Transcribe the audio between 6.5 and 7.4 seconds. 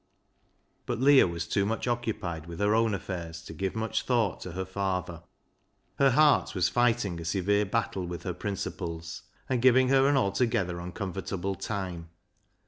was fighting a